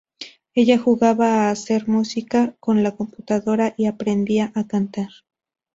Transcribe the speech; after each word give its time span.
Ella 0.55 0.79
jugaba 0.79 1.43
a 1.45 1.51
hacer 1.51 1.87
música 1.87 2.55
con 2.59 2.81
la 2.81 2.95
computadora 2.95 3.75
y 3.77 3.85
aprendía 3.85 4.51
a 4.55 4.65
cantar. 4.65 5.09